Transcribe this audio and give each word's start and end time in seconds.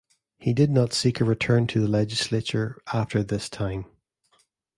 He 0.39 0.51
did 0.53 0.71
not 0.71 0.93
seek 0.93 1.21
a 1.21 1.23
return 1.25 1.67
to 1.67 1.79
the 1.79 1.87
legislature 1.87 2.81
after 2.91 3.21
this 3.21 3.47
time. 3.47 3.85